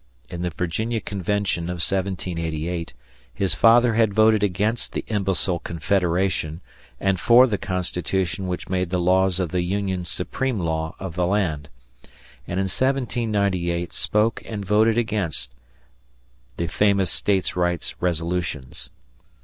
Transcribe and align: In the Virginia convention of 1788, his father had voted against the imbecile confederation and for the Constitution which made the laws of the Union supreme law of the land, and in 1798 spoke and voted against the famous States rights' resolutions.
In 0.31 0.41
the 0.41 0.49
Virginia 0.49 0.99
convention 0.99 1.65
of 1.65 1.75
1788, 1.75 2.95
his 3.31 3.53
father 3.53 3.93
had 3.93 4.15
voted 4.15 4.41
against 4.41 4.93
the 4.93 5.05
imbecile 5.09 5.59
confederation 5.59 6.59
and 6.99 7.19
for 7.19 7.45
the 7.45 7.59
Constitution 7.59 8.47
which 8.47 8.67
made 8.67 8.89
the 8.89 8.97
laws 8.97 9.39
of 9.39 9.51
the 9.51 9.61
Union 9.61 10.03
supreme 10.03 10.57
law 10.59 10.95
of 10.97 11.13
the 11.13 11.27
land, 11.27 11.69
and 12.47 12.59
in 12.59 12.63
1798 12.63 13.93
spoke 13.93 14.41
and 14.43 14.65
voted 14.65 14.97
against 14.97 15.53
the 16.57 16.65
famous 16.65 17.11
States 17.11 17.55
rights' 17.55 17.93
resolutions. 18.01 18.89